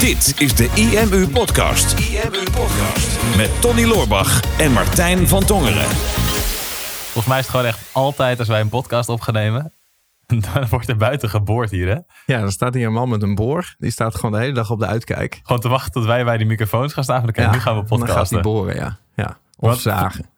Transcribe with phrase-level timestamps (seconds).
[0.00, 1.98] Dit is de IMU Podcast.
[1.98, 3.36] IMU Podcast.
[3.36, 5.84] Met Tony Loorbach en Martijn van Tongeren.
[5.84, 9.72] Volgens mij is het gewoon echt altijd als wij een podcast opnemen.
[10.26, 11.98] Dan wordt er buiten geboord hier, hè?
[12.34, 13.74] Ja, dan staat hier een man met een boor.
[13.78, 15.40] Die staat gewoon de hele dag op de uitkijk.
[15.42, 17.28] Gewoon te wachten tot wij bij die microfoons gaan staan.
[17.32, 18.42] Ja, nu gaan we Dan gaat hij podcasten.
[18.42, 18.98] boren, ja.
[19.14, 19.38] ja.
[19.58, 20.30] Of zagen.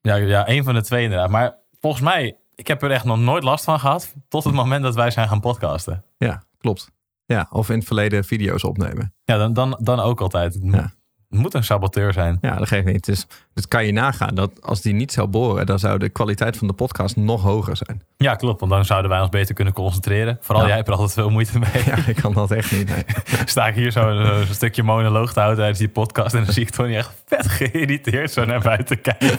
[0.00, 1.30] Ja, ja, één van de twee inderdaad.
[1.30, 4.14] Maar volgens mij, ik heb er echt nog nooit last van gehad.
[4.28, 6.04] Tot het moment dat wij zijn gaan podcasten.
[6.18, 6.90] Ja, klopt.
[7.34, 9.14] Ja, of in het verleden video's opnemen.
[9.24, 10.54] Ja, dan, dan, dan ook altijd.
[10.54, 10.92] Het moet, Ja.
[11.28, 12.38] het moet een saboteur zijn.
[12.40, 13.04] Ja, dat geeft niet.
[13.04, 16.56] Dus het kan je nagaan dat als die niet zou boren, dan zou de kwaliteit
[16.56, 18.02] van de podcast nog hoger zijn.
[18.16, 18.60] Ja, klopt.
[18.60, 20.38] Want dan zouden wij ons beter kunnen concentreren.
[20.40, 20.68] Vooral Ja.
[20.68, 21.84] jij hebt er altijd veel moeite mee.
[21.86, 22.88] Ja, ik kan dat echt niet.
[22.88, 23.04] Nee.
[23.44, 26.34] Sta ik hier zo een, een stukje monoloog te houden tijdens die podcast.
[26.34, 29.38] En dan zie ik Tony echt vet geïrriteerd zo naar buiten kijken.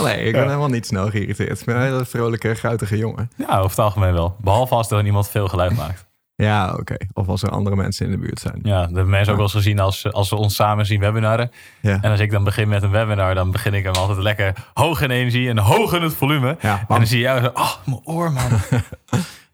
[0.04, 1.60] nee, ik ben helemaal niet snel geïrriteerd.
[1.60, 3.30] Ik ben een hele vrolijke, guitige jongen.
[3.36, 4.36] Ja, over het algemeen wel.
[4.40, 6.10] Behalve als er iemand veel geluid maakt.
[6.34, 6.96] Ja, oké.
[7.12, 8.58] Of als er andere mensen in de buurt zijn.
[8.62, 11.50] Ja, dat hebben mensen ook wel eens gezien als, als we ons samen zien webinaren.
[11.80, 11.98] Ja.
[12.02, 15.00] En als ik dan begin met een webinar, dan begin ik hem altijd lekker hoog
[15.00, 16.56] in energie en hoog in het volume.
[16.60, 18.50] Ja, en dan zie je jou zo, oh, mijn oor man.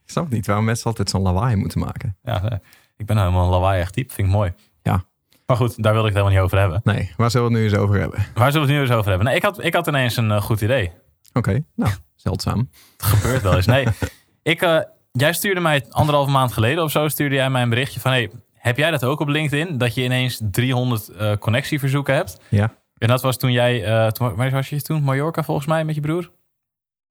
[0.04, 2.16] Ik snap niet waarom mensen altijd zo'n lawaai moeten maken.
[2.22, 2.58] ja, eh,
[2.96, 4.52] ik ben nou helemaal een lawaaiig type, vind ik mooi.
[4.82, 5.04] Ja.
[5.46, 6.80] Maar goed, daar wil ik het helemaal niet over hebben.
[6.84, 8.18] Nee, waar zullen we het nu eens over hebben?
[8.34, 9.26] Waar zullen we het nu eens over hebben?
[9.26, 10.92] Nee, ik had, ik had ineens een eh, goed idee.
[11.32, 12.70] Oké, nou, zeldzaam.
[12.96, 13.66] Het gebeurt wel eens.
[13.66, 13.86] Nee,
[14.42, 14.80] ik, eh,
[15.20, 18.30] jij stuurde mij anderhalve maand geleden of zo, stuurde jij mij een berichtje van, hey,
[18.54, 19.78] heb jij dat ook op LinkedIn?
[19.78, 22.40] Dat je ineens 300 eh, connectieverzoeken hebt?
[22.48, 22.74] Ja.
[22.98, 25.02] En dat was toen jij, eh, toen, waar was je toen?
[25.02, 26.30] Mallorca volgens mij met je broer?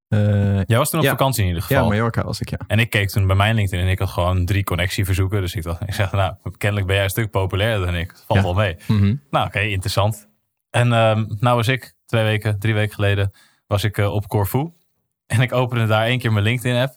[0.08, 1.12] Eh, Jij was toen op Ja.
[1.12, 1.90] vakantie in ieder ja, geval.
[1.92, 2.58] Mallorca was ik, ja.
[2.68, 5.42] En ik keek toen bij mijn LinkedIn en ik had gewoon drie connectieverzoeken.
[5.42, 8.14] Dus ik dacht, ik zeg, nou, kennelijk ben jij een stuk populairder dan ik.
[8.28, 8.46] Valt Ja.
[8.46, 8.76] wel mee.
[8.88, 9.16] Mhm.
[9.30, 10.28] Nou, oké, interessant.
[10.70, 13.32] En ehm, nou was ik twee weken, drie weken geleden,
[13.68, 14.72] was ik op Corfu.
[15.28, 16.94] En ik opende daar één keer mijn LinkedIn-app.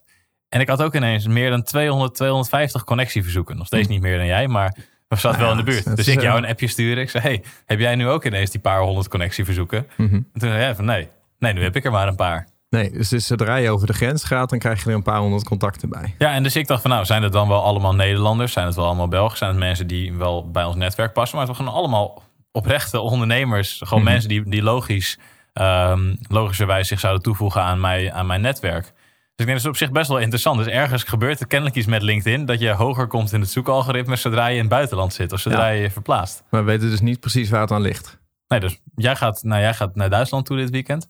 [0.51, 3.57] En ik had ook ineens meer dan 200, 250 connectieverzoeken.
[3.57, 4.77] Nog steeds niet meer dan jij, maar
[5.09, 5.45] we zaten Hm.
[5.45, 5.97] Nou wel in de buurt.
[5.97, 7.03] Dus ik jou eh, een appje sturen.
[7.03, 9.87] Ik zei, hey, heb jij nu ook ineens die paar honderd connectieverzoeken?
[9.97, 10.15] Mhm.
[10.15, 12.49] En toen zei jij van, nee, nee, nu heb ik er maar een paar.
[12.71, 15.19] Nee, dus, dus zodra je over de grens gaat, dan krijg je er een paar
[15.19, 16.15] honderd contacten bij.
[16.19, 18.53] Ja, en dus ik dacht van nou, zijn het dan wel allemaal Nederlanders?
[18.53, 19.39] Zijn het wel allemaal Belgen?
[19.39, 21.39] Zijn het mensen die wel bij ons netwerk passen?
[21.39, 22.23] Maar het waren gewoon allemaal
[22.53, 23.81] oprechte ondernemers.
[23.85, 24.13] Gewoon Mhm.
[24.13, 25.19] mensen die, die logisch,
[25.53, 28.93] ehm, logischerwijs zich zouden toevoegen aan, mij, aan mijn netwerk.
[29.41, 30.59] Dus ik denk dat is op zich best wel interessant.
[30.59, 32.45] Dus ergens gebeurt er kennelijk iets met LinkedIn...
[32.45, 35.33] dat je hoger komt in het zoekalgoritme zodra je in het buitenland zit.
[35.33, 35.75] Of zodra Ja.
[35.75, 36.43] je je verplaatst.
[36.51, 38.19] Maar we weten dus niet precies waar het aan ligt.
[38.49, 41.09] Nee, dus jij gaat, nou, jij gaat naar Duitsland toe dit weekend.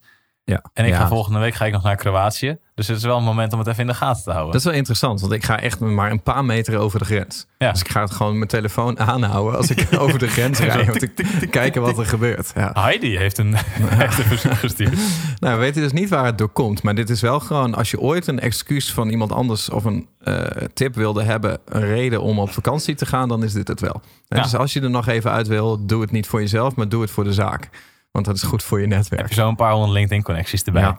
[0.51, 0.63] Ja.
[0.73, 0.99] En ik Ja.
[0.99, 2.59] ga volgende week ga ik nog naar Kroatië.
[2.75, 4.53] Dus het is wel een moment om het even in de gaten te houden.
[4.53, 7.47] Dat is wel interessant, want ik ga echt maar een paar meter over de grens.
[7.59, 7.71] Ja.
[7.73, 10.89] Dus ik ga het gewoon mijn telefoon aanhouden als ik over de grens rijd.
[10.89, 10.99] Om
[11.39, 12.53] te kijken wat er gebeurt.
[12.55, 12.71] Ja.
[12.75, 13.55] Heidi heeft een,
[14.03, 14.99] heeft een verzoek gestuurd.
[15.39, 16.83] Nou, we weten dus niet waar het door komt.
[16.83, 20.09] Maar dit is wel gewoon, als je ooit een excuus van iemand anders of een
[20.21, 20.35] eh,
[20.75, 24.01] tip wilde hebben, een reden om op vakantie te gaan, dan is dit het wel.
[24.29, 24.43] En Ja.
[24.43, 27.01] Dus als je er nog even uit wil, doe het niet voor jezelf, maar doe
[27.03, 27.69] het voor de zaak.
[28.11, 29.29] Want dat is goed voor je heb netwerk.
[29.29, 30.83] je zo een paar honderd LinkedIn-connecties erbij.
[30.83, 30.99] Ja.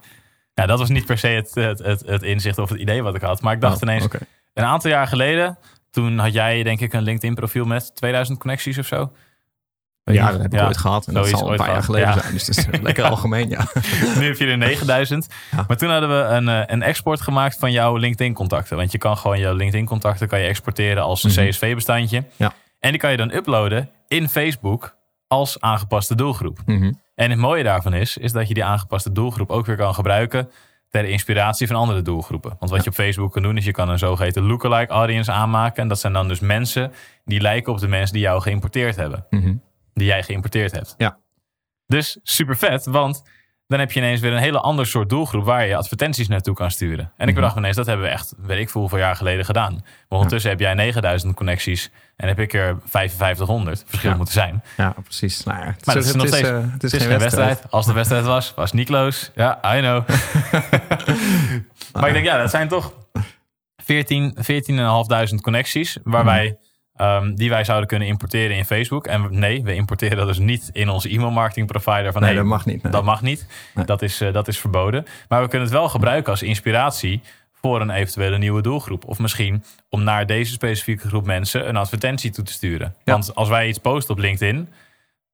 [0.54, 0.66] Ja.
[0.66, 3.22] dat was niet per se het, het, het, het inzicht of het idee wat ik
[3.22, 3.42] had.
[3.42, 4.08] Maar ik dacht Oh, ineens,
[4.54, 5.58] een aantal jaar geleden...
[5.92, 9.12] toen had jij denk ik een LinkedIn-profiel met 2000 connecties of zo.
[10.04, 11.08] Ja, dat heb ik Ja, ooit gehad.
[11.08, 12.20] En dat zal een paar jaar geleden Ja.
[12.20, 12.34] zijn.
[12.34, 13.66] Dus het is lekker algemeen, ja.
[14.18, 15.28] nu heb je er 9000.
[15.52, 15.66] Ja.
[15.68, 18.78] Maar toen hadden we een, eh, een export gemaakt van jouw LinkedIn-contacten.
[18.78, 21.50] Want je kan gewoon jouw LinkedIn-contacten kan je exporteren als een Mhm.
[21.50, 22.24] CSV-bestandje.
[22.36, 22.54] Ja.
[22.80, 24.96] En die kan je dan uploaden in Facebook
[25.32, 26.60] als aangepaste doelgroep.
[26.66, 26.92] Mhm.
[27.16, 30.50] En het mooie daarvan is, is dat je die aangepaste doelgroep ook weer kan gebruiken
[30.90, 32.56] ter inspiratie van andere doelgroepen.
[32.60, 35.82] Want wat je op Facebook kan doen, is je kan een zogeheten lookalike audience aanmaken.
[35.84, 36.92] En dat zijn dan dus mensen
[37.26, 39.26] die lijken op de mensen die jou geïmporteerd hebben.
[39.30, 39.56] Mhm.
[39.94, 40.96] Die jij geïmporteerd hebt.
[40.98, 41.18] Ja.
[41.88, 43.24] Dus super vet, want
[43.72, 46.72] dan heb je ineens weer een hele ander soort doelgroep waar je advertenties naartoe kan
[46.72, 47.06] sturen.
[47.18, 47.36] En ik Mhm.
[47.36, 49.74] bedacht ineens, dat hebben we echt, weet ik veel, hoeveel jaar geleden gedaan.
[49.74, 53.84] Maar ondertussen heb jij 9000 connecties en heb ik er 5500.
[53.88, 54.16] Verschil Ja.
[54.16, 54.64] moeten zijn.
[54.78, 55.44] Ja, precies.
[55.44, 57.64] Nou ja, het, Maar dat is nog steeds- eh, het Het is geen wedstrijd.
[57.70, 59.30] Als de wedstrijd was, was close.
[59.36, 60.04] Ja, I know.
[61.94, 62.94] maar ik denk, ja, dat zijn toch
[63.84, 66.34] 14 14.500 connecties waar Mhm.
[66.34, 66.58] wij,
[67.02, 69.08] ehm, die wij zouden kunnen importeren in Facebook.
[69.08, 72.12] En nee, we importeren dat dus niet in onze e-mailmarketing provider.
[72.12, 72.84] Van, Nee, hey, dat mag niet.
[72.84, 72.92] nee.
[72.92, 73.46] Dat mag niet.
[73.76, 73.86] Nee.
[73.86, 75.06] Dat, is, eh, dat is verboden.
[75.28, 77.22] Maar we kunnen het wel gebruiken als inspiratie
[77.62, 79.08] voor een eventuele nieuwe doelgroep.
[79.08, 82.96] Of misschien om naar deze specifieke groep mensen een advertentie toe te sturen.
[83.04, 83.14] Ja.
[83.14, 84.70] Want als wij iets posten op LinkedIn,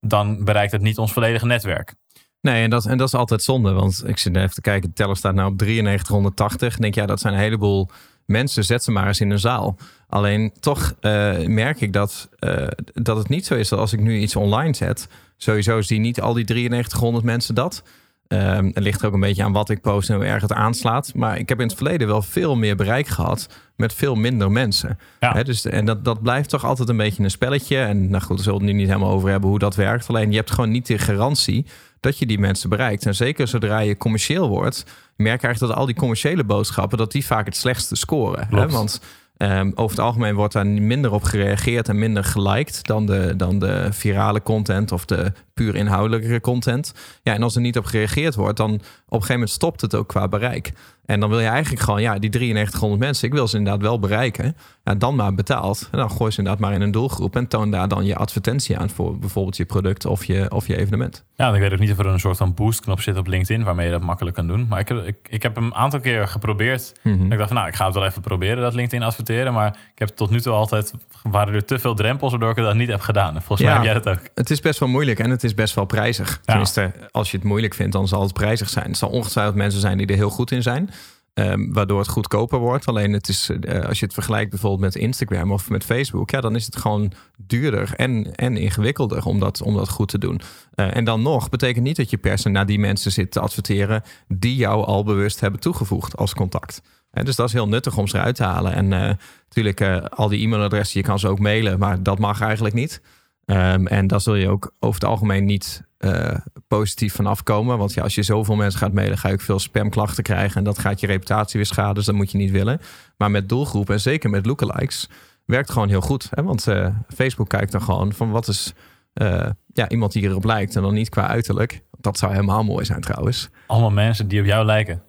[0.00, 1.94] dan bereikt het niet ons volledige netwerk.
[2.40, 3.72] Nee, en dat, en dat is altijd zonde.
[3.72, 6.74] Want ik zit even te kijken, de teller staat nou op 9380.
[6.74, 7.88] Ik denk, ja, dat zijn een heleboel
[8.28, 8.64] mensen.
[8.64, 9.76] Zet ze maar eens in een zaal.
[10.08, 14.00] Alleen toch eh, merk ik dat, eh, dat het niet zo is dat als ik
[14.00, 15.08] nu iets online zet...
[15.36, 17.82] sowieso zien niet al die 9300 mensen dat.
[18.28, 20.52] Ehm, het ligt er ook een beetje aan wat ik post en hoe erg het
[20.52, 21.14] aanslaat.
[21.14, 24.98] Maar ik heb in het verleden wel veel meer bereik gehad met veel minder mensen.
[25.20, 25.42] Ja.
[25.42, 27.78] dus, en dat, dat blijft toch altijd een beetje een spelletje.
[27.78, 30.08] En nou goed, we zullen het nu niet helemaal over hebben hoe dat werkt.
[30.08, 31.66] Alleen je hebt gewoon niet de garantie
[32.00, 33.06] dat je die mensen bereikt.
[33.06, 34.84] En zeker zodra je commercieel wordt,
[35.16, 38.46] merk je eigenlijk dat al die commerciële boodschappen, dat die vaak het slechtste scoren.
[38.50, 38.68] Hè?
[38.68, 39.00] Want
[39.38, 43.58] Ehm, over het algemeen wordt daar minder op gereageerd en minder geliked dan de, dan
[43.58, 46.94] de virale content of de puur inhoudelijke content.
[47.22, 49.94] Ja, en als er niet op gereageerd wordt, dan op een gegeven moment stopt het
[49.94, 50.72] ook qua bereik.
[51.06, 53.98] En dan wil je eigenlijk gewoon, ja, die 9300 mensen, ik wil ze inderdaad wel
[53.98, 54.56] bereiken.
[54.84, 55.88] Ja, dan maar betaald.
[55.92, 58.78] En dan gooi ze inderdaad maar in een doelgroep en toon daar dan je advertentie
[58.78, 61.24] aan voor bijvoorbeeld je product of je, of je evenement.
[61.34, 63.86] Ja, ik weet ook niet of er een soort van boostknop zit op LinkedIn waarmee
[63.86, 64.66] je dat makkelijk kan doen.
[64.68, 66.92] Maar ik heb, ik, ik heb hem een aantal keer geprobeerd.
[67.02, 67.32] Mhm.
[67.32, 69.52] Ik dacht van, nou, ik ga het wel even proberen, dat LinkedIn adverteren.
[69.52, 72.74] Maar ik heb tot nu toe altijd, waren er te veel drempels waardoor ik dat
[72.74, 73.34] niet heb gedaan.
[73.34, 73.82] En volgens mij Ja.
[73.84, 74.28] heb jij dat ook.
[74.34, 76.40] Het is best wel moeilijk en het is best wel prijzig.
[76.44, 78.94] Tenminste, als je het moeilijk vindt, dan zal het prijzig zijn.
[78.98, 80.90] Zal ongetwijfeld mensen zijn die er heel goed in zijn.
[81.34, 82.86] ehm, waardoor het goedkoper wordt.
[82.86, 86.40] Alleen het is, eh, als je het vergelijkt bijvoorbeeld met Instagram of met Facebook, ja,
[86.40, 90.40] dan is het gewoon duurder en, en ingewikkelder om dat, om dat goed te doen.
[90.74, 93.40] Eh, en dan nog, betekent niet dat je per se naar die mensen zit te
[93.40, 96.82] adverteren die jou al bewust hebben toegevoegd als contact.
[97.10, 98.72] Eh, dus dat is heel nuttig om ze eruit te halen.
[98.72, 99.14] En eh,
[99.44, 103.02] natuurlijk, eh, al die e-mailadressen, je kan ze ook mailen, maar dat mag eigenlijk niet.
[103.44, 106.36] Ehm, en daar zul je ook over het algemeen niet eh,
[106.68, 107.78] positief van afkomen.
[107.78, 110.56] Want ja, als je zoveel mensen gaat mailen, ga je ook veel spamklachten krijgen.
[110.56, 111.94] En dat gaat je reputatie weer schaden.
[111.94, 112.80] Dus dat moet je niet willen.
[113.16, 115.08] Maar met doelgroepen en zeker met lookalikes
[115.44, 116.28] werkt gewoon heel goed.
[116.30, 116.42] Hè?
[116.42, 118.74] Want eh, Facebook kijkt dan gewoon van wat is
[119.12, 120.76] eh, ja, iemand die erop lijkt.
[120.76, 121.82] En dan niet qua uiterlijk.
[122.00, 123.50] Dat zou helemaal mooi zijn trouwens.
[123.66, 125.02] Allemaal mensen die op jou lijken.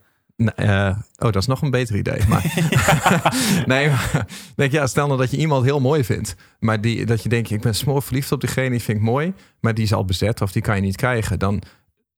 [0.46, 2.22] Eh, oh, dat is nog een beter idee.
[2.28, 2.54] Maar,
[3.66, 4.26] nee, maar
[4.56, 6.36] denk, ja, stel nou dat je iemand heel mooi vindt.
[6.60, 9.34] Maar die, dat je denkt, ik ben smoor verliefd op diegene, die vind ik mooi.
[9.60, 11.40] Maar die is al bezet of die kan je niet krijgen.
[11.40, 11.64] Dan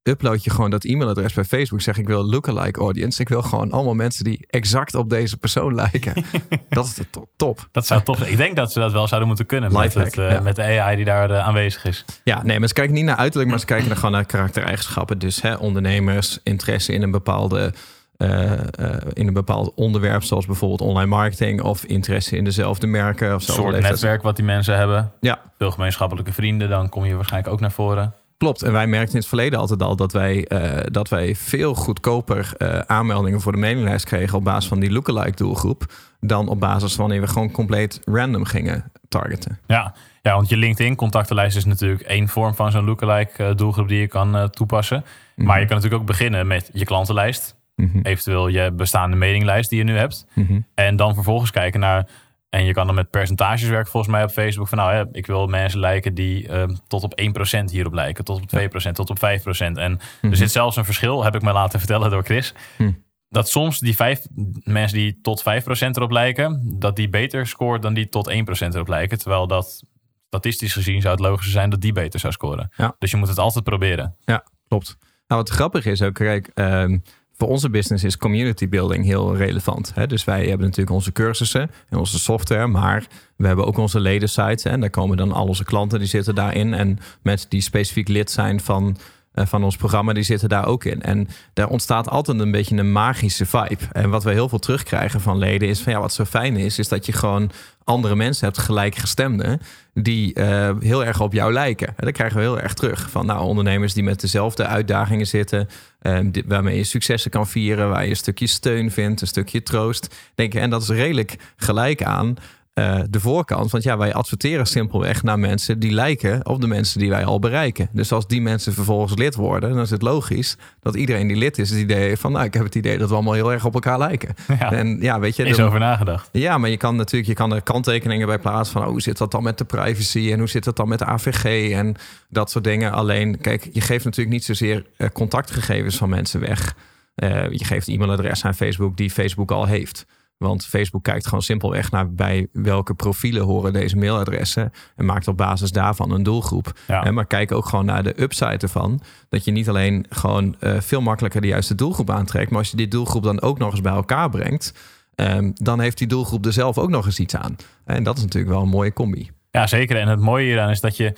[0.04, 1.82] upload je gewoon dat e-mailadres bij Facebook.
[1.82, 3.22] Zeg ik wil lookalike audience.
[3.22, 6.14] Ik wil gewoon allemaal mensen die exact op deze persoon lijken.
[6.70, 7.68] dat is de to- top.
[7.72, 8.32] Dat zou tof zijn.
[8.32, 10.40] Ik denk dat ze dat wel zouden moeten kunnen met, het, eh, ja.
[10.40, 12.06] met de AI die daar eh, aanwezig is.
[12.24, 15.20] Ja, nee, maar ze kijken niet naar uiterlijk, maar ze kijken er gewoon naar karaktereigenschappen.
[15.20, 17.74] Dus hè, ondernemers, interesse in een bepaalde.
[18.22, 23.36] Eh, eh, in een bepaald onderwerp, zoals bijvoorbeeld online marketing of interesse in dezelfde merken
[23.36, 25.12] of soort netwerk wat die mensen hebben.
[25.20, 28.14] Ja, Veel gemeenschappelijke vrienden, dan kom je waarschijnlijk ook naar voren.
[28.38, 28.62] klopt.
[28.62, 32.54] En wij merkten in het verleden altijd al dat wij, eh, dat wij veel goedkoper
[32.86, 35.86] aanmeldingen voor de mailinglijst kregen op basis van die lookalike doelgroep,
[36.20, 39.60] dan op basis van wanneer we gewoon compleet random gingen targeten.
[39.68, 44.00] Ja, ja want je LinkedIn contactenlijst is natuurlijk één vorm van zo'n lookalike doelgroep die
[44.00, 45.06] je kan toepassen.
[45.36, 47.60] Maar je kan natuurlijk ook beginnen met je klantenlijst.
[47.82, 48.00] Mhm.
[48.02, 50.26] Eventueel je bestaande mailinglijst die je nu hebt.
[50.34, 50.60] Mhm.
[50.74, 52.08] En dan vervolgens kijken naar.
[52.50, 54.68] En je kan dan met percentages werken volgens mij op Facebook.
[54.68, 58.24] Van nou, ja, ik wil mensen lijken die eh, tot op 1% hierop lijken.
[58.24, 59.78] Tot op 2%, tot op 5%.
[59.78, 62.54] En er zit zelfs een verschil, heb ik me laten vertellen door Chris.
[62.78, 62.92] Hm.
[63.30, 64.28] Dat soms die vijf,
[64.64, 68.34] mensen die tot 5% erop lijken, dat die beter scoort dan die tot 1%
[68.74, 69.18] erop lijken.
[69.18, 69.84] Terwijl dat
[70.28, 72.72] statistisch gezien zou het logischer zijn dat die beter zou scoren.
[72.76, 72.96] Ja.
[73.00, 74.16] Dus je moet het altijd proberen.
[74.26, 74.98] Ja, klopt.
[75.28, 76.98] Nou, wat grappig is ook, kijk, ehm,
[77.42, 79.92] voor onze business is community building heel relevant.
[79.96, 80.08] Hè?
[80.08, 83.06] Dus wij hebben natuurlijk onze cursussen en onze software, maar
[83.36, 84.64] we hebben ook onze ledensites.
[84.64, 86.74] En daar komen dan al onze klanten, die zitten daarin.
[86.74, 88.98] En mensen die specifiek lid zijn van,
[89.34, 91.02] van ons programma, die zitten daar ook in.
[91.02, 93.84] En daar ontstaat altijd een beetje een magische vibe.
[93.92, 96.80] En wat we heel veel terugkrijgen van leden is van ja, wat zo fijn is,
[96.80, 97.52] is dat je gewoon
[97.84, 99.62] andere mensen hebt, gelijkgestemden,
[99.94, 101.88] die eh, heel erg op jou lijken.
[101.88, 103.10] En dat krijgen we heel erg terug.
[103.10, 105.68] Van nou, ondernemers die met dezelfde uitdagingen zitten,
[106.02, 110.16] ehm, waarmee je successen kan vieren, waar je een stukje steun vindt, een stukje troost.
[110.36, 112.36] Denk en dat is redelijk gelijk aan
[112.82, 113.72] eh, de voorkant.
[113.72, 117.40] Want ja, wij adverteren simpelweg naar mensen die lijken op de mensen die wij al
[117.40, 117.90] bereiken.
[117.92, 121.58] Dus als die mensen vervolgens lid worden, dan is het logisch dat iedereen die lid
[121.58, 123.66] is, het idee heeft van, nou, ik heb het idee dat we allemaal heel erg
[123.66, 124.36] op elkaar lijken.
[124.60, 126.30] Ja, En ja, weet je, is dan- over nagedacht.
[126.32, 129.18] ja, maar je kan natuurlijk je kan er kanttekeningen bij plaatsen van oh, hoe zit
[129.18, 131.96] dat dan met de privacy en hoe zit dat dan met de AVG en
[132.30, 132.92] dat soort dingen.
[132.92, 136.76] Alleen, kijk, je geeft natuurlijk niet zozeer eh, contactgegevens van mensen weg.
[137.16, 140.06] Eh, je geeft e-mailadres aan Facebook die Facebook al heeft.
[140.42, 144.72] Want Facebook kijkt gewoon simpelweg naar bij welke profielen horen deze mailadressen.
[144.96, 146.80] En maakt op basis daarvan een doelgroep.
[146.88, 147.12] Ja.
[147.12, 149.02] Maar kijk ook gewoon naar de upside ervan.
[149.30, 152.50] Dat je niet alleen gewoon eh, veel makkelijker de juiste doelgroep aantrekt.
[152.50, 154.74] Maar als je die doelgroep dan ook nog eens bij elkaar brengt.
[155.16, 157.56] ehm, dan heeft die doelgroep er zelf ook nog eens iets aan.
[157.86, 159.30] En dat is natuurlijk wel een mooie combi.
[159.52, 159.98] Ja, zeker.
[159.98, 161.14] En het mooie hieraan is dat je,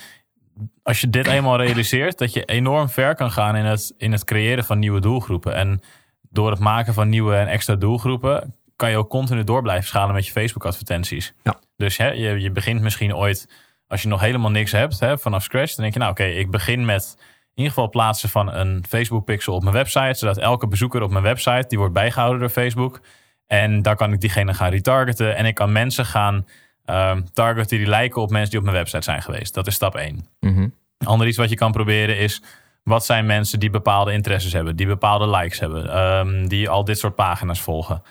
[0.83, 4.23] als je dit eenmaal realiseert, dat je enorm ver kan gaan in het, in het
[4.23, 5.55] creëren van nieuwe doelgroepen.
[5.55, 5.81] En
[6.29, 10.15] door het maken van nieuwe en extra doelgroepen, kan je ook continu door blijven schalen
[10.15, 11.33] met je Facebook-advertenties.
[11.43, 11.59] Ja.
[11.75, 13.47] Dus hè, je, je begint misschien ooit,
[13.87, 16.51] als je nog helemaal niks hebt hè, vanaf scratch, dan denk je, nou oké, ik
[16.51, 20.13] begin met, in ieder geval plaatsen van een Facebook pixel op mijn website.
[20.13, 23.01] Zodat elke bezoeker op mijn website, die wordt bijgehouden door Facebook.
[23.47, 25.35] En daar kan ik diegene gaan retargeten.
[25.35, 26.47] En ik kan mensen gaan
[26.85, 29.53] ehm, targeten die lijken op mensen die op mijn website zijn geweest.
[29.53, 30.25] Dat is stap 1.
[30.39, 30.67] Mhm.
[30.97, 32.41] Ander iets wat je kan proberen is...
[32.83, 34.75] wat zijn mensen die bepaalde interesses hebben...
[34.75, 35.89] die bepaalde likes hebben...
[35.93, 38.01] ehm, die al dit soort pagina's volgen.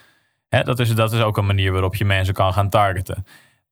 [0.61, 3.25] Dat, is, dat is ook een manier waarop je mensen kan gaan targeten.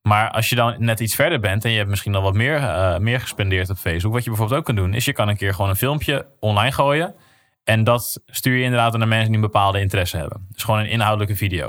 [0.03, 1.65] Maar als je dan net iets verder bent...
[1.65, 4.13] en je hebt misschien al wat meer, eh, meer gespendeerd op Facebook...
[4.13, 4.95] wat je bijvoorbeeld ook kan doen...
[4.95, 7.15] is je kan een keer gewoon een filmpje online gooien...
[7.65, 10.47] en dat stuur je inderdaad naar mensen die een bepaalde interesse hebben.
[10.51, 11.69] Dus gewoon een inhoudelijke video.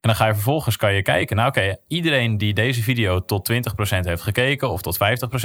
[0.00, 1.36] En dan ga je vervolgens kan je kijken...
[1.36, 3.54] nou oké, iedereen die deze video tot 20%
[3.98, 4.70] heeft gekeken...
[4.70, 4.98] of tot 50%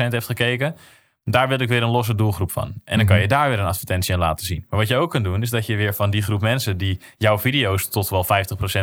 [0.07, 0.75] heeft gekeken...
[1.23, 2.73] Daar wil ik weer een losse doelgroep van.
[2.83, 4.65] En dan kan je daar weer een advertentie aan laten zien.
[4.69, 6.99] Maar wat je ook kan doen, is dat je weer van die groep mensen die
[7.17, 8.25] jouw video's tot wel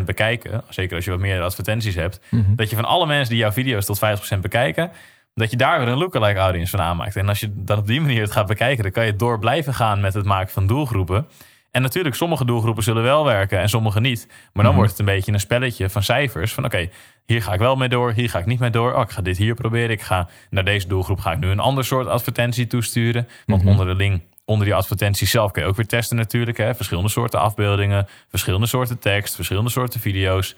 [0.01, 2.21] 50% bekijken, zeker als je wat meer advertenties hebt,
[2.57, 4.01] dat je van alle mensen die jouw video's tot
[4.37, 4.91] 50% bekijken,
[5.35, 7.17] dat je daar weer een lookalike audience van aanmaakt.
[7.17, 9.75] En als je dan op die manier het gaat bekijken, dan kan je door blijven
[9.75, 11.27] gaan met het maken van doelgroepen.
[11.71, 14.29] En natuurlijk, sommige doelgroepen zullen wel werken en sommige niet.
[14.53, 16.53] Maar dan wordt het een beetje een spelletje van cijfers.
[16.53, 16.89] Van oké,
[17.27, 18.95] hier ga ik wel mee door, hier ga ik niet mee door.
[18.95, 19.91] Oh, ik ga dit hier proberen.
[19.91, 23.29] Ik ga naar deze doelgroep ga ik nu een ander soort advertentie toesturen.
[23.47, 26.57] Want onder de link, onder die advertentie zelf kun je ook weer testen natuurlijk.
[26.57, 26.75] Hè?
[26.75, 30.57] Verschillende soorten afbeeldingen, verschillende soorten tekst, verschillende soorten video's.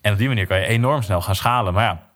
[0.00, 1.72] En op die manier kan je enorm snel gaan schalen.
[1.72, 2.10] Maar ja,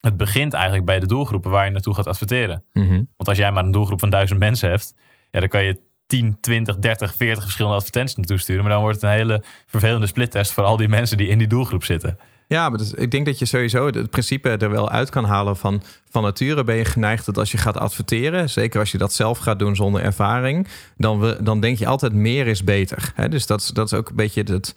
[0.00, 2.64] het begint eigenlijk bij de doelgroepen waar je naartoe gaat adverteren.
[2.72, 2.92] Mhm.
[2.92, 4.94] Want als jij maar een doelgroep van duizend mensen hebt,
[5.30, 8.62] ja, dan kan je 10, 20, 30, 40 verschillende advertenties naartoe sturen.
[8.62, 11.46] Maar dan wordt het een hele vervelende splittest voor al die mensen die in die
[11.46, 12.18] doelgroep zitten.
[12.48, 15.56] Ja, maar dus, ik denk dat je sowieso het principe er wel uit kan halen
[15.56, 19.12] van van nature ben je geneigd dat als je gaat adverteren, zeker als je dat
[19.12, 23.12] zelf gaat doen zonder ervaring, dan, we, dan denk je altijd meer is beter.
[23.14, 23.28] Hè?
[23.28, 24.74] Dus dat, is- dat is ook een beetje het,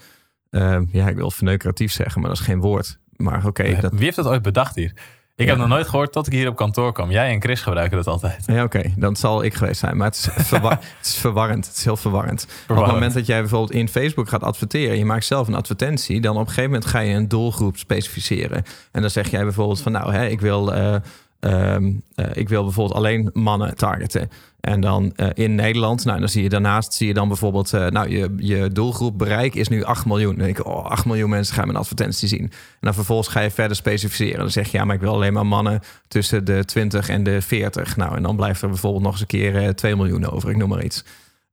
[0.50, 2.98] eh, ja, ik wil verneukeratief zeggen, maar dat is geen woord.
[3.16, 4.94] Maar oké, dat, Wie heeft dat ooit bedacht hier?
[5.38, 7.12] Ik heb nog nooit gehoord tot ik hier op kantoor kwam.
[7.12, 8.44] Jij en Chris gebruiken dat altijd.
[8.46, 9.98] Ja, oké, dan zal ik geweest zijn.
[9.98, 11.68] Maar het is, verwar- het is verwarrend.
[11.68, 12.48] Het is heel verwarrend.
[12.68, 16.22] Op het moment dat jij bijvoorbeeld in Facebook gaat adverteren, je maakt zelf een advertentie,
[16.22, 18.64] dan op een gegeven moment ga je een doelgroep specificeren.
[18.92, 20.74] En dan zeg jij bijvoorbeeld van, nou, hè, ik wil.
[20.74, 20.96] eh,
[21.40, 24.30] ehm, eh, ik wil bijvoorbeeld alleen mannen targeten.
[24.66, 27.88] En dan eh, in Nederland, nou, dan zie je daarnaast zie je dan bijvoorbeeld, eh,
[27.88, 30.36] nou, je, je doelgroep bereik is nu 8 miljoen.
[30.36, 32.42] Dan denk ik, oh, 8 miljoen mensen gaan mijn advertentie zien.
[32.42, 34.40] En dan vervolgens ga je verder specificeren.
[34.40, 37.42] Dan zeg je, ja, maar ik wil alleen maar mannen tussen de 20 en de
[37.42, 37.96] 40.
[37.96, 40.58] Nou, en dan blijft er bijvoorbeeld nog eens een keer eh, 2 miljoen over, ik
[40.58, 41.04] noem maar iets.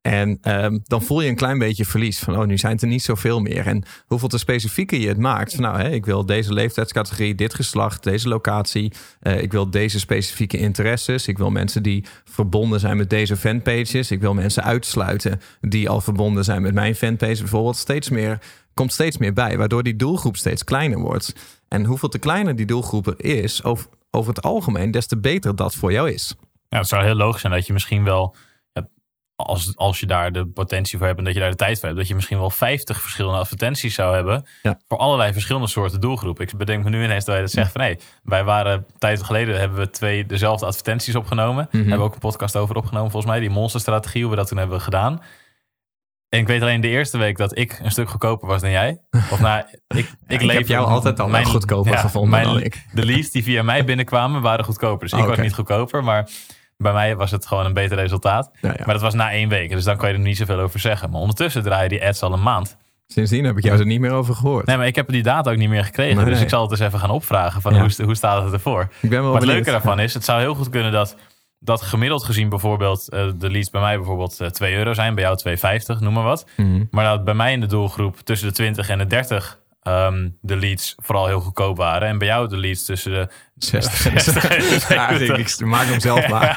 [0.03, 2.89] En ehm, dan voel je een klein beetje verlies van, oh, nu zijn het er
[2.89, 3.67] niet zoveel meer.
[3.67, 5.55] En hoeveel te specifieker je het maakt.
[5.55, 8.93] Van, nou, hè, ik wil deze leeftijdscategorie, dit geslacht, deze locatie.
[9.21, 11.29] Eh, ik wil deze specifieke interesses.
[11.29, 14.11] Ik wil mensen die verbonden zijn met deze fanpages.
[14.11, 17.77] Ik wil mensen uitsluiten die al verbonden zijn met mijn fanpage bijvoorbeeld.
[17.77, 18.39] Steeds meer,
[18.75, 21.33] komt steeds meer bij, waardoor die doelgroep steeds kleiner wordt.
[21.69, 25.75] En hoeveel te kleiner die doelgroep is, over, over het algemeen, des te beter dat
[25.75, 26.35] voor jou is.
[26.69, 28.35] Ja, het zou heel logisch zijn dat je misschien wel,
[29.43, 31.85] als, als je daar de potentie voor hebt en dat je daar de tijd voor
[31.87, 34.81] hebt, dat je misschien wel 50 verschillende advertenties zou hebben Ja.
[34.89, 36.45] voor allerlei verschillende soorten doelgroepen.
[36.47, 39.59] Ik bedenk me nu ineens dat je dat zegt van nee, wij waren tijd geleden
[39.59, 41.67] hebben we twee dezelfde advertenties opgenomen.
[41.71, 41.77] Mhm.
[41.77, 44.59] Hebben we ook een podcast over opgenomen volgens mij, die monsterstrategie, hoe we dat toen
[44.59, 45.21] hebben gedaan.
[46.29, 49.01] En ik weet alleen de eerste week dat ik een stuk goedkoper was dan jij.
[49.31, 52.87] Of nou, ik, ik, heb jou altijd al wel goedkoper gevonden mijn, dan ik.
[52.93, 55.09] De leads die via mij binnenkwamen waren goedkoper.
[55.09, 56.29] Dus ik Oh, was niet goedkoper, maar
[56.83, 58.51] bij mij was het gewoon een beter resultaat.
[58.61, 58.75] Ja, ja.
[58.85, 61.11] Maar dat was na één week, dus dan kan je er niet zoveel over zeggen.
[61.11, 62.77] Maar ondertussen draaien die ads al een maand.
[63.07, 64.67] Sindsdien heb ik jou er niet meer over gehoord.
[64.67, 66.17] Nee, maar ik heb die data ook niet meer gekregen.
[66.17, 66.43] Nee, dus nee.
[66.43, 67.81] ik zal het eens even gaan opvragen van Ja.
[67.81, 68.83] hoe, hoe staat het ervoor.
[69.01, 69.55] Ik ben wel Maar het benieuwd.
[69.67, 71.17] leuke daarvan is, het zou heel goed kunnen dat,
[71.59, 75.25] dat gemiddeld gezien bijvoorbeeld eh, de leads bij mij bijvoorbeeld eh, 2 euro zijn, bij
[75.25, 75.57] jou
[75.97, 76.47] 2,50, noem maar wat.
[76.57, 76.85] Mhm.
[76.91, 80.57] Maar dat bij mij in de doelgroep tussen de 20 en de 30 ehm, de
[80.57, 82.09] leads vooral heel goedkoop waren.
[82.09, 83.93] En bij jou de leads tussen de 60.
[83.95, 85.61] 60 en de Ja, ik, 70.
[85.61, 86.57] ik maak hem zelf maar.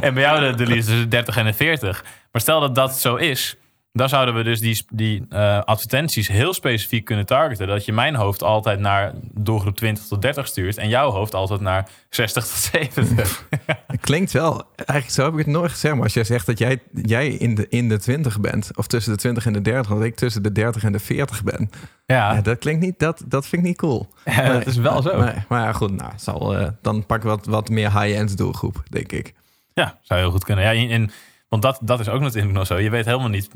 [0.00, 2.04] en bij jou de, de leads tussen de 30 en de 40.
[2.32, 3.56] Maar stel dat dat zo is,
[3.96, 7.66] dan zouden we dus die, die eh, advertenties heel specifiek kunnen targeten.
[7.66, 11.60] Dat je mijn hoofd altijd naar doelgroep 20 tot 30 stuurt en jouw hoofd altijd
[11.60, 13.44] naar 60 tot 70.
[13.86, 14.64] Het klinkt wel.
[14.74, 15.94] Eigenlijk zo heb ik het nooit gezegd.
[15.94, 19.12] Maar als jij zegt dat jij, jij in, de, in de 20 bent, of tussen
[19.12, 21.70] de 20 en de 30, dat ik tussen de 30 en de 40 ben.
[22.06, 24.08] Ja, Ja, dat klinkt niet, dat, dat vind ik niet cool.
[24.24, 25.16] ja, dat is wel zo.
[25.48, 29.12] Maar ja, goed, nou, zal, eh, dan pak ik wat, wat meer high-end doelgroep, denk
[29.12, 29.34] ik.
[29.74, 30.64] Ja, zou heel goed kunnen.
[30.64, 31.10] Ja, in-
[31.48, 32.78] want dat, dat is ook natuurlijk nog zo.
[32.78, 33.48] Je weet helemaal niet.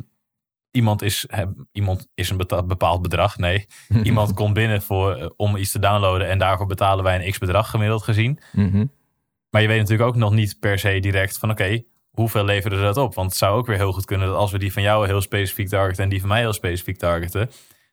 [0.70, 1.26] Iemand is,
[1.72, 2.36] iemand is een
[2.66, 3.38] bepaald bedrag.
[3.38, 3.66] Nee,
[4.02, 6.28] iemand komt binnen voor, eh, om iets te downloaden.
[6.28, 8.40] En daarvoor betalen wij een x bedrag gemiddeld gezien.
[8.52, 8.86] Mhm.
[9.50, 12.96] Maar je weet natuurlijk ook nog niet per se direct van oké, hoeveel leverde dat
[12.96, 13.14] op?
[13.14, 15.20] Want het zou ook weer heel goed kunnen dat als we die van jou heel
[15.20, 17.50] specifiek targeten en die van mij heel specifiek targeten,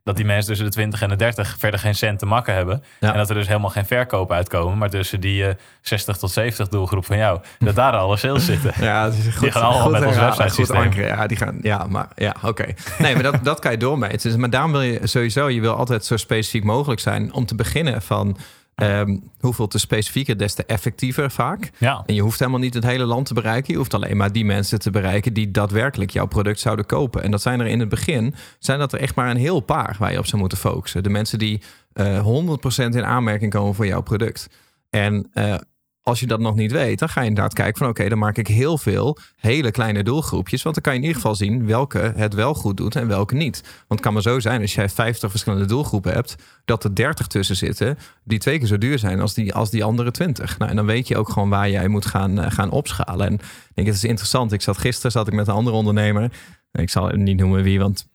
[0.08, 2.84] dat die mensen tussen de 20 en de 30 verder geen cent te makken hebben.
[3.00, 3.12] Ja.
[3.12, 4.78] En dat er dus helemaal geen verkoop uitkomen.
[4.78, 8.74] Maar tussen die eh, 60 tot 70 doelgroep van jou, dat daar alle sales zitten.
[8.80, 10.94] Ja, het is goed, gaan allemaal goed met ons website systeem.
[10.94, 12.66] Ja, die gaan, ja, maar ja, oké.
[12.98, 14.30] Nee, maar dat, dat kan je doormeten.
[14.30, 17.56] Dus, maar daarom wil je sowieso, je wil altijd zo specifiek mogelijk zijn om te
[17.56, 18.38] beginnen van
[18.78, 21.72] ehm, hoeveel te specifieker, des te effectiever vaak.
[21.78, 22.04] Ja.
[22.06, 23.72] En je hoeft helemaal niet het hele land te bereiken.
[23.72, 27.24] Je hoeft alleen maar die mensen te bereiken die daadwerkelijk jouw product zouden kopen.
[27.24, 29.96] En dat zijn er in het begin, zijn dat er echt maar een heel paar
[30.00, 31.04] waar je op zou moeten focussen.
[31.04, 31.62] De mensen die
[31.94, 34.50] eh 100% in aanmerking komen voor jouw product.
[34.90, 35.56] En eh,
[36.08, 38.38] als je dat nog niet weet, dan ga je inderdaad kijken van oké, dan maak
[38.38, 40.64] ik heel veel hele kleine doelgroepjes.
[40.64, 43.36] Want dan kan je in ieder geval zien welke het wel goed doet en welke
[43.36, 43.62] niet.
[43.62, 46.36] Want het kan maar zo zijn als jij 50 verschillende doelgroepen hebt,
[46.66, 49.84] dat er 30 tussen zitten die twee keer zo duur zijn als die, als die
[49.84, 50.58] andere 20.
[50.58, 53.28] Nou, en dan weet je ook gewoon waar jij moet gaan, eh, gaan opschalen.
[53.28, 53.40] En ik
[53.74, 54.52] denk, het is interessant.
[54.52, 56.32] Ik zat gisteren zat ik met een andere ondernemer.
[56.72, 58.08] Ik zal hem niet noemen wie, want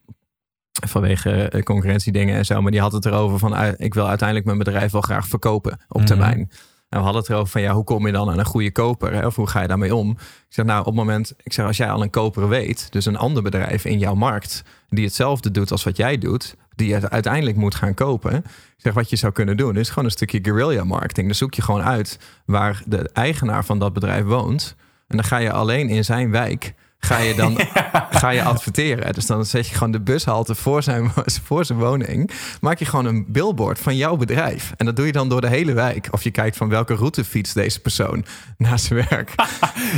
[0.86, 2.62] vanwege eh, concurrentiedingen en zo.
[2.62, 5.72] Maar die had het erover van eh, ik wil uiteindelijk mijn bedrijf wel graag verkopen
[5.88, 6.06] op Mhm.
[6.06, 6.50] termijn.
[6.92, 9.12] En we hadden het erover van ja, hoe kom je dan aan een goede koper?
[9.12, 9.26] Hè?
[9.26, 10.10] Of hoe ga je daarmee om?
[10.10, 13.06] Ik zeg nou, op het moment, ik zeg als jij al een koper weet, dus
[13.06, 17.10] een ander bedrijf in jouw markt die hetzelfde doet als wat jij doet, die het
[17.10, 18.34] uiteindelijk moet gaan kopen.
[18.36, 18.44] Ik
[18.76, 21.26] zeg wat je zou kunnen doen is gewoon een stukje guerrilla marketing.
[21.26, 24.76] Dan zoek je gewoon uit waar de eigenaar van dat bedrijf woont.
[25.08, 26.74] En dan ga je alleen in zijn wijk
[27.06, 27.58] ga je dan
[28.20, 29.12] ga je adverteren.
[29.14, 31.12] Dus dan zet je gewoon de bushalte voor zijn,
[31.44, 32.30] voor zijn woning.
[32.60, 34.72] Maak je gewoon een billboard van jouw bedrijf.
[34.76, 36.08] En dat doe je dan door de hele wijk.
[36.10, 38.24] Of je kijkt van welke route fietst deze persoon
[38.58, 39.32] naar zijn werk.
[39.36, 39.46] Bij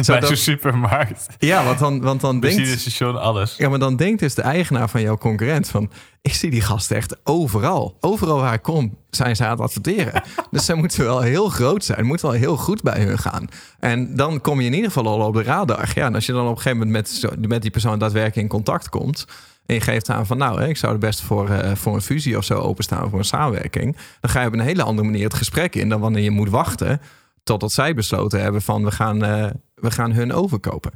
[0.02, 1.26] Zodat- zo'n supermarkt.
[1.38, 2.56] ja, want dan, want dan denkt...
[2.56, 3.54] Benzinestation, alles.
[3.56, 5.90] Ja, maar dan denkt dus de eigenaar van jouw concurrent van...
[6.24, 7.96] ik zie die gasten echt overal.
[8.00, 10.22] Overal waar ik kom zijn ze aan het adverteren.
[10.50, 12.06] dus zij moeten wel heel groot zijn.
[12.06, 13.48] Moet wel heel goed bij hun gaan.
[13.78, 15.92] En dan kom je in ieder geval al op de radar.
[15.94, 18.48] Ja, en als je dan op een gegeven moment met, met die persoon daadwerkelijk in
[18.48, 19.26] contact komt...
[19.66, 22.36] en je geeft aan van nou, ik zou er best voor, eh, voor een fusie
[22.36, 23.10] of zo openstaan...
[23.10, 23.96] voor een samenwerking...
[24.20, 25.88] dan ga je op een hele andere manier het gesprek in...
[25.88, 27.00] dan wanneer je moet wachten
[27.42, 28.84] totdat zij besloten hebben van...
[28.84, 30.92] we gaan, eh, we gaan hun overkopen.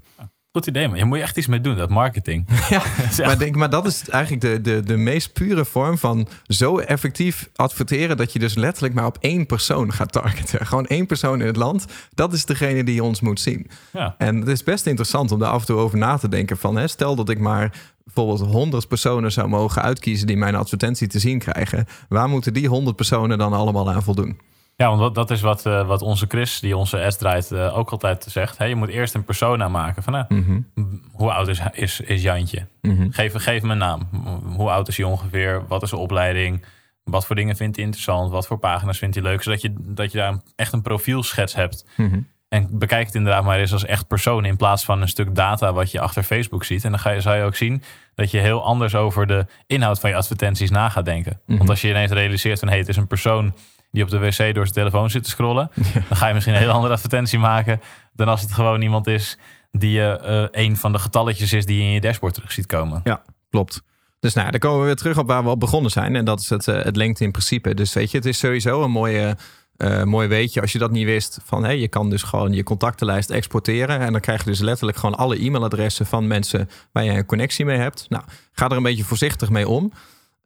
[0.52, 0.98] Goed idee, man.
[0.98, 2.46] Je moet je echt iets mee doen, dat marketing.
[2.68, 2.82] Ja,
[3.26, 7.50] maar, denk, maar dat is eigenlijk de, de, de meest pure vorm van zo effectief
[7.54, 10.66] adverteren dat je dus letterlijk maar op één persoon gaat targeten.
[10.66, 11.86] Gewoon één persoon in het land.
[12.14, 13.70] Dat is degene die ons moet zien.
[13.92, 14.14] Ja.
[14.18, 16.76] En het is best interessant om daar af en toe over na te denken van,
[16.76, 17.72] hè, stel dat ik maar
[18.04, 21.86] bijvoorbeeld 100 personen zou mogen uitkiezen die mijn advertentie te zien krijgen.
[22.08, 24.38] Waar moeten die 100 personen dan allemaal aan voldoen?
[24.80, 27.76] Ja, want dat, dat is wat, eh, wat onze Chris, die onze S draait, eh,
[27.78, 28.58] ook altijd zegt.
[28.58, 28.64] Hè?
[28.64, 30.02] Je moet eerst een persona maken.
[30.02, 30.60] Van, nou, Mhm,
[31.12, 32.66] Hoe oud is, is, is Jantje?
[32.82, 33.10] mhm.
[33.10, 34.08] Geef, geef hem een naam.
[34.56, 35.64] Hoe oud is hij ongeveer?
[35.68, 36.64] Wat is zijn opleiding?
[37.04, 38.30] Wat voor dingen vindt hij interessant?
[38.30, 39.42] Wat voor pagina's vindt hij leuk?
[39.42, 41.84] Zodat je, dat je daar echt een profielschets hebt.
[41.96, 42.20] Mhm.
[42.48, 45.72] En bekijk het inderdaad maar eens als echt persoon in plaats van een stuk data
[45.72, 46.84] wat je achter Facebook ziet.
[46.84, 47.82] En dan ga je, zou je ook zien
[48.14, 51.40] dat je heel anders over de inhoud van je advertenties na gaat denken.
[51.46, 53.54] Want als je ineens realiseert van hey, het is een persoon
[53.90, 55.70] die op de wc door zijn telefoon zit te scrollen,
[56.08, 57.80] dan ga je misschien een hele andere advertentie maken
[58.12, 59.38] dan als het gewoon iemand is
[59.70, 63.00] die eh, een van de getalletjes is die je in je dashboard terug ziet komen.
[63.04, 63.82] Ja, klopt.
[64.20, 66.16] Dus nou, dan komen we weer terug op waar we op begonnen zijn.
[66.16, 67.74] En dat is het, eh, het LinkedIn-principe.
[67.74, 69.36] Dus weet je, het is sowieso een mooie,
[69.76, 71.38] eh mooi weetje als je dat niet wist.
[71.44, 74.00] Van hé, je kan dus gewoon je contactenlijst exporteren.
[74.00, 77.64] En dan krijg je dus letterlijk gewoon alle e-mailadressen van mensen waar je een connectie
[77.64, 78.06] mee hebt.
[78.08, 79.92] Nou, ga er een beetje voorzichtig mee om.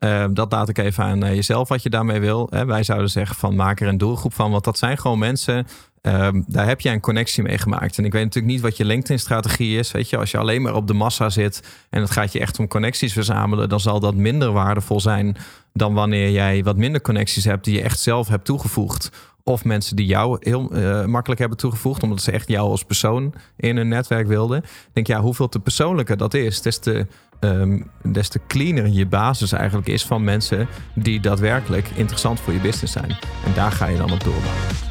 [0.03, 2.51] Eh, dat laat ik even aan eh, jezelf wat je daarmee wil.
[2.67, 4.51] Wij zouden zeggen van maak er een doelgroep van.
[4.51, 5.67] Want dat zijn gewoon mensen.
[6.03, 7.99] Ehm, daar heb je een connectie mee gemaakt.
[7.99, 9.93] En ik weet natuurlijk niet wat je LinkedIn-strategie is.
[9.93, 12.59] Weet je, als je alleen maar op de massa zit en het gaat je echt
[12.59, 15.37] om connecties verzamelen, dan zal dat minder waardevol zijn
[15.73, 19.11] dan wanneer jij wat minder connecties hebt die je echt zelf hebt toegevoegd.
[19.45, 23.35] Of mensen die jou heel eh, makkelijk hebben toegevoegd, omdat ze echt jou als persoon
[23.57, 24.65] in hun netwerk wilden.
[24.93, 27.07] Denk, ja, hoeveel te persoonlijker dat is, des te,
[27.41, 32.61] ehm, des te cleaner je basis eigenlijk is van mensen die daadwerkelijk interessant voor je
[32.61, 33.11] business zijn.
[33.45, 34.82] En daar ga je dan op doorbouwen.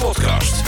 [0.00, 0.62] Podcast.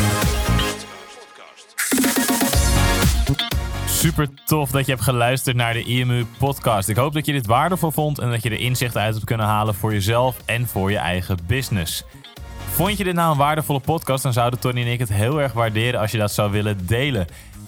[3.86, 6.88] Super tof dat je hebt geluisterd naar de IMU podcast.
[6.88, 9.46] Ik hoop dat je dit waardevol vond en dat je er inzichten uit hebt kunnen
[9.46, 12.04] halen voor jezelf en voor je eigen business.
[12.72, 15.52] Vond je dit nou een waardevolle podcast, dan zouden Tony en ik het heel erg
[15.52, 17.26] waarderen als je dat zou willen delen.